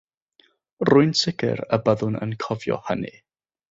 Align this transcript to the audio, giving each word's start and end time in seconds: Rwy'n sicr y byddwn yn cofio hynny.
Rwy'n 0.89 1.13
sicr 1.21 1.63
y 1.79 1.81
byddwn 1.87 2.19
yn 2.27 2.37
cofio 2.47 2.83
hynny. 2.91 3.19